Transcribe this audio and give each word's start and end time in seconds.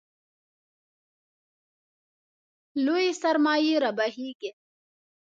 لویې 2.83 3.11
سرمایې 3.21 3.75
رابهېږي. 3.83 4.49